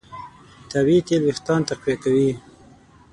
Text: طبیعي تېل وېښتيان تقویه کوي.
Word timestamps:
طبیعي 0.71 1.01
تېل 1.07 1.21
وېښتيان 1.25 1.61
تقویه 1.69 1.97
کوي. 2.03 2.31